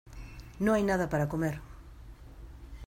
[0.57, 1.61] No hay nada para comer.